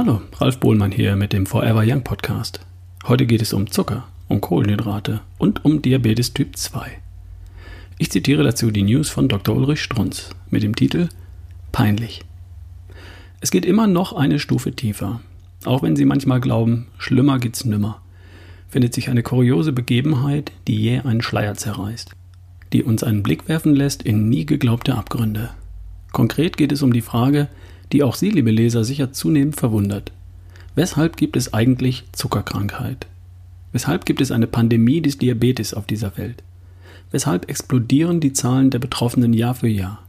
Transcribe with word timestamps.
Ralf 0.00 0.60
Bohlmann 0.60 0.92
hier 0.92 1.16
mit 1.16 1.32
dem 1.32 1.44
Forever 1.44 1.82
Young 1.84 2.04
Podcast. 2.04 2.60
Heute 3.08 3.26
geht 3.26 3.42
es 3.42 3.52
um 3.52 3.68
Zucker, 3.68 4.06
um 4.28 4.40
Kohlenhydrate 4.40 5.22
und 5.38 5.64
um 5.64 5.82
Diabetes 5.82 6.32
Typ 6.32 6.56
2. 6.56 6.88
Ich 7.98 8.12
zitiere 8.12 8.44
dazu 8.44 8.70
die 8.70 8.84
News 8.84 9.10
von 9.10 9.26
Dr. 9.26 9.56
Ulrich 9.56 9.82
Strunz 9.82 10.30
mit 10.50 10.62
dem 10.62 10.76
Titel 10.76 11.08
Peinlich. 11.72 12.22
Es 13.40 13.50
geht 13.50 13.66
immer 13.66 13.88
noch 13.88 14.12
eine 14.12 14.38
Stufe 14.38 14.70
tiefer. 14.70 15.20
Auch 15.64 15.82
wenn 15.82 15.96
Sie 15.96 16.04
manchmal 16.04 16.40
glauben, 16.40 16.86
schlimmer 16.96 17.40
geht's 17.40 17.64
nimmer, 17.64 18.00
findet 18.68 18.94
sich 18.94 19.10
eine 19.10 19.24
kuriose 19.24 19.72
Begebenheit, 19.72 20.52
die 20.68 20.80
jäh 20.80 21.00
einen 21.00 21.22
Schleier 21.22 21.56
zerreißt, 21.56 22.12
die 22.72 22.84
uns 22.84 23.02
einen 23.02 23.24
Blick 23.24 23.48
werfen 23.48 23.74
lässt 23.74 24.04
in 24.04 24.28
nie 24.28 24.46
geglaubte 24.46 24.94
Abgründe. 24.94 25.50
Konkret 26.12 26.56
geht 26.56 26.70
es 26.70 26.82
um 26.82 26.92
die 26.92 27.02
Frage, 27.02 27.48
die 27.92 28.02
auch 28.02 28.14
Sie, 28.14 28.30
liebe 28.30 28.50
Leser, 28.50 28.84
sicher 28.84 29.12
zunehmend 29.12 29.56
verwundert. 29.56 30.12
Weshalb 30.74 31.16
gibt 31.16 31.36
es 31.36 31.52
eigentlich 31.54 32.04
Zuckerkrankheit? 32.12 33.06
Weshalb 33.72 34.06
gibt 34.06 34.20
es 34.20 34.30
eine 34.30 34.46
Pandemie 34.46 35.00
des 35.00 35.18
Diabetes 35.18 35.74
auf 35.74 35.86
dieser 35.86 36.16
Welt? 36.16 36.42
Weshalb 37.10 37.48
explodieren 37.48 38.20
die 38.20 38.32
Zahlen 38.32 38.70
der 38.70 38.78
Betroffenen 38.78 39.32
Jahr 39.32 39.54
für 39.54 39.68
Jahr? 39.68 40.02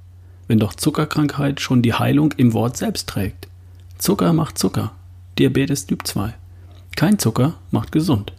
Wenn 0.48 0.60
doch 0.60 0.74
Zuckerkrankheit 0.74 1.62
schon 1.62 1.82
die 1.82 1.94
Heilung 1.94 2.34
im 2.38 2.54
Wort 2.54 2.78
selbst 2.78 3.08
trägt. 3.08 3.48
Zucker 3.98 4.34
macht 4.34 4.58
Zucker. 4.58 4.92
Diabetes 5.38 5.86
Typ 5.86 6.06
2. 6.06 6.34
Kein 6.96 7.20
Zucker 7.20 7.56
macht 7.72 7.92
gesund. 7.92 8.34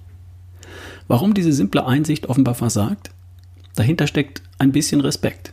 Warum 1.08 1.34
diese 1.34 1.52
simple 1.52 1.86
Einsicht 1.86 2.28
offenbar 2.28 2.54
versagt? 2.54 3.10
Dahinter 3.74 4.06
steckt 4.06 4.42
ein 4.58 4.72
bisschen 4.72 5.00
Respekt. 5.00 5.52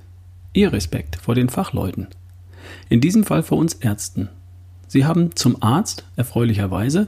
Ihr 0.53 0.73
Respekt 0.73 1.15
vor 1.15 1.35
den 1.35 1.49
Fachleuten. 1.49 2.07
In 2.89 3.01
diesem 3.01 3.23
Fall 3.23 3.43
vor 3.43 3.57
uns 3.57 3.73
Ärzten, 3.73 4.29
Sie 4.87 5.05
haben 5.05 5.35
zum 5.35 5.61
Arzt, 5.61 6.05
erfreulicherweise, 6.15 7.07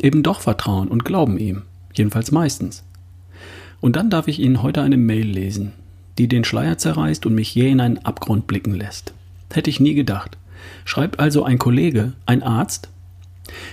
eben 0.00 0.22
doch 0.22 0.40
Vertrauen 0.40 0.88
und 0.88 1.04
glauben 1.04 1.38
ihm, 1.38 1.62
jedenfalls 1.92 2.32
meistens. 2.32 2.84
Und 3.80 3.96
dann 3.96 4.10
darf 4.10 4.28
ich 4.28 4.40
Ihnen 4.40 4.62
heute 4.62 4.82
eine 4.82 4.96
Mail 4.96 5.26
lesen, 5.26 5.72
die 6.16 6.26
den 6.26 6.44
Schleier 6.44 6.78
zerreißt 6.78 7.26
und 7.26 7.34
mich 7.34 7.54
jäh 7.54 7.70
in 7.70 7.80
einen 7.80 7.98
Abgrund 7.98 8.46
blicken 8.46 8.74
lässt. 8.74 9.12
Hätte 9.52 9.70
ich 9.70 9.80
nie 9.80 9.94
gedacht. 9.94 10.36
Schreibt 10.84 11.20
also 11.20 11.44
ein 11.44 11.58
Kollege, 11.58 12.12
ein 12.26 12.42
Arzt? 12.42 12.88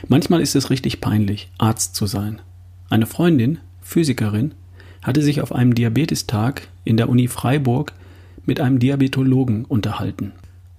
Manchmal 0.08 0.42
ist 0.42 0.56
es 0.56 0.70
richtig 0.70 1.02
peinlich, 1.02 1.50
Arzt 1.58 1.96
zu 1.96 2.06
sein. 2.06 2.42
Eine 2.90 3.08
Freundin, 3.08 3.60
Physikerin, 3.82 4.54
hatte 5.02 5.22
sich 5.22 5.42
auf 5.42 5.54
einem 5.54 5.76
Diabetestag 5.76 6.68
in 6.84 6.98
der 6.98 7.10
Uni 7.10 7.28
Freiburg 7.28 7.94
mit 8.46 8.60
einem 8.60 8.80
Diabetologen 8.80 9.66
unterhalten. 9.66 10.34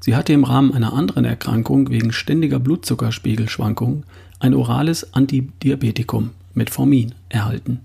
Sie 0.07 0.15
hatte 0.15 0.33
im 0.33 0.45
Rahmen 0.45 0.73
einer 0.73 0.93
anderen 0.93 1.25
Erkrankung 1.25 1.91
wegen 1.91 2.13
ständiger 2.13 2.61
Blutzuckerspiegelschwankungen 2.61 4.05
ein 4.39 4.55
orales 4.55 5.15
Antidiabetikum 5.15 6.31
mit 6.55 6.71
Formin 6.71 7.13
erhalten. 7.29 7.81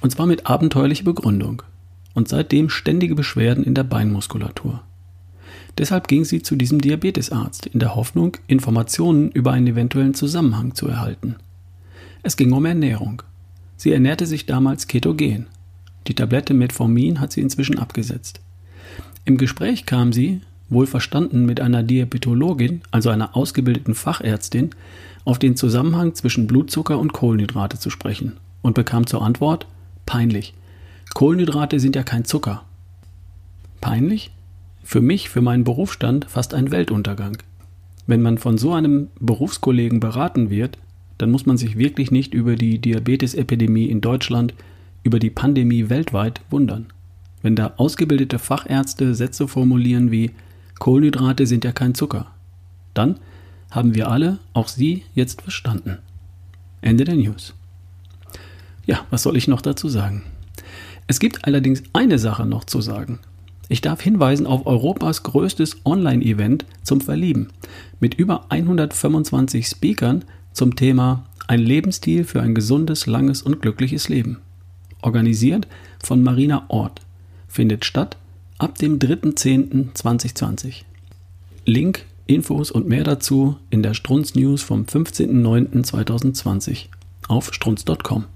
Und 0.00 0.10
zwar 0.10 0.26
mit 0.26 0.46
abenteuerlicher 0.46 1.02
Begründung. 1.02 1.62
Und 2.14 2.28
seitdem 2.28 2.70
ständige 2.70 3.16
Beschwerden 3.16 3.64
in 3.64 3.74
der 3.74 3.82
Beinmuskulatur. 3.82 4.80
Deshalb 5.76 6.06
ging 6.06 6.24
sie 6.24 6.40
zu 6.40 6.54
diesem 6.54 6.80
Diabetesarzt 6.80 7.66
in 7.66 7.80
der 7.80 7.96
Hoffnung, 7.96 8.36
Informationen 8.46 9.32
über 9.32 9.50
einen 9.50 9.66
eventuellen 9.66 10.14
Zusammenhang 10.14 10.76
zu 10.76 10.86
erhalten. 10.86 11.34
Es 12.22 12.36
ging 12.36 12.52
um 12.52 12.64
Ernährung. 12.64 13.22
Sie 13.76 13.92
ernährte 13.92 14.26
sich 14.26 14.46
damals 14.46 14.86
ketogen. 14.86 15.46
Die 16.06 16.14
Tablette 16.14 16.54
Metformin 16.54 17.18
hat 17.18 17.32
sie 17.32 17.40
inzwischen 17.40 17.80
abgesetzt. 17.80 18.40
Im 19.24 19.36
Gespräch 19.36 19.84
kam 19.84 20.12
sie, 20.12 20.42
wohl 20.70 20.86
verstanden 20.86 21.44
mit 21.44 21.60
einer 21.60 21.82
Diabetologin, 21.82 22.80
also 22.90 23.10
einer 23.10 23.36
ausgebildeten 23.36 23.94
Fachärztin, 23.94 24.70
auf 25.24 25.38
den 25.38 25.56
Zusammenhang 25.56 26.14
zwischen 26.14 26.46
Blutzucker 26.46 26.98
und 26.98 27.12
Kohlenhydrate 27.12 27.78
zu 27.78 27.90
sprechen 27.90 28.38
und 28.62 28.74
bekam 28.74 29.06
zur 29.06 29.22
Antwort 29.22 29.66
peinlich. 30.06 30.54
Kohlenhydrate 31.14 31.80
sind 31.80 31.96
ja 31.96 32.02
kein 32.02 32.24
Zucker. 32.24 32.64
Peinlich? 33.80 34.30
Für 34.82 35.00
mich, 35.00 35.28
für 35.28 35.42
meinen 35.42 35.64
Berufsstand 35.64 36.24
fast 36.28 36.54
ein 36.54 36.70
Weltuntergang. 36.70 37.38
Wenn 38.06 38.22
man 38.22 38.38
von 38.38 38.58
so 38.58 38.72
einem 38.72 39.08
Berufskollegen 39.20 40.00
beraten 40.00 40.50
wird, 40.50 40.78
dann 41.18 41.30
muss 41.30 41.46
man 41.46 41.58
sich 41.58 41.76
wirklich 41.76 42.10
nicht 42.10 42.32
über 42.32 42.56
die 42.56 42.78
Diabetesepidemie 42.78 43.86
in 43.86 44.00
Deutschland, 44.00 44.54
über 45.02 45.18
die 45.18 45.30
Pandemie 45.30 45.90
weltweit 45.90 46.40
wundern. 46.50 46.86
Wenn 47.42 47.56
da 47.56 47.74
ausgebildete 47.76 48.38
Fachärzte 48.38 49.14
Sätze 49.14 49.48
formulieren 49.48 50.10
wie 50.10 50.30
Kohlenhydrate 50.80 51.46
sind 51.46 51.64
ja 51.64 51.70
kein 51.70 51.94
Zucker. 51.94 52.26
Dann 52.94 53.20
haben 53.70 53.94
wir 53.94 54.08
alle, 54.08 54.38
auch 54.54 54.66
Sie, 54.66 55.04
jetzt 55.14 55.42
verstanden. 55.42 55.98
Ende 56.80 57.04
der 57.04 57.14
News. 57.14 57.54
Ja, 58.86 59.06
was 59.10 59.22
soll 59.22 59.36
ich 59.36 59.46
noch 59.46 59.60
dazu 59.60 59.88
sagen? 59.88 60.22
Es 61.06 61.20
gibt 61.20 61.44
allerdings 61.44 61.82
eine 61.92 62.18
Sache 62.18 62.46
noch 62.46 62.64
zu 62.64 62.80
sagen. 62.80 63.20
Ich 63.68 63.82
darf 63.82 64.00
hinweisen 64.00 64.46
auf 64.46 64.66
Europas 64.66 65.22
größtes 65.22 65.82
Online-Event 65.84 66.64
zum 66.82 67.00
Verlieben 67.00 67.48
mit 68.00 68.14
über 68.14 68.46
125 68.48 69.66
Speakern 69.66 70.24
zum 70.52 70.76
Thema 70.76 71.26
Ein 71.46 71.60
Lebensstil 71.60 72.24
für 72.24 72.40
ein 72.40 72.54
gesundes, 72.54 73.06
langes 73.06 73.42
und 73.42 73.60
glückliches 73.60 74.08
Leben. 74.08 74.38
Organisiert 75.02 75.68
von 76.02 76.22
Marina 76.22 76.64
Ort. 76.68 77.02
Findet 77.48 77.84
statt 77.84 78.16
ab 78.60 78.78
dem 78.78 78.98
3.10.2020. 78.98 80.82
Link, 81.64 82.04
Infos 82.26 82.70
und 82.70 82.86
mehr 82.86 83.04
dazu 83.04 83.56
in 83.70 83.82
der 83.82 83.94
Strunz 83.94 84.34
News 84.34 84.60
vom 84.62 84.84
15.09.2020 84.84 86.88
auf 87.26 87.54
strunz.com. 87.54 88.26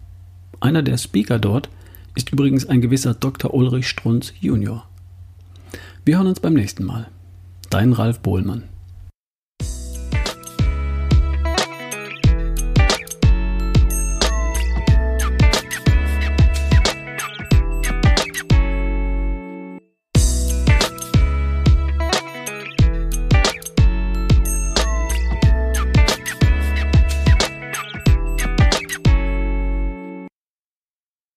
Einer 0.60 0.82
der 0.82 0.96
Speaker 0.96 1.38
dort 1.38 1.68
ist 2.14 2.32
übrigens 2.32 2.66
ein 2.66 2.80
gewisser 2.80 3.12
Dr. 3.12 3.52
Ulrich 3.52 3.86
Strunz 3.86 4.32
Jr. 4.40 4.86
Wir 6.06 6.16
hören 6.16 6.28
uns 6.28 6.40
beim 6.40 6.54
nächsten 6.54 6.84
Mal. 6.84 7.08
Dein 7.68 7.92
Ralf 7.92 8.20
Bohlmann. 8.20 8.62